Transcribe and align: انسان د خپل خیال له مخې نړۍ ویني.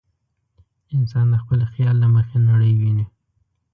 انسان 0.95 1.25
د 1.31 1.35
خپل 1.43 1.59
خیال 1.71 1.95
له 2.03 2.07
مخې 2.15 2.37
نړۍ 2.49 2.71
ویني. 2.79 3.05